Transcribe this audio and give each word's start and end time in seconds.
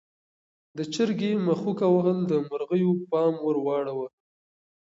د 0.77 0.79
چرګې 0.93 1.31
مښوکه 1.45 1.87
وهل 1.91 2.17
د 2.31 2.33
مرغیو 2.49 2.91
پام 3.09 3.33
ور 3.41 3.57
واړاوه. 3.65 4.07